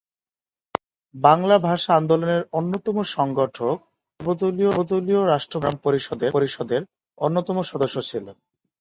[1.15, 4.31] বাংলা ভাষা আন্দোলনের অন্যতম সংগঠক ও
[4.39, 5.77] সর্বদলীয় রাষ্ট্রভাষা
[5.99, 6.81] সংগ্রাম পরিষদের
[7.17, 8.35] অন্যতম সদস্য ছিলেন।